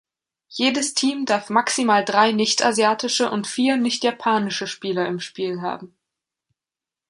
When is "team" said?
0.95-1.27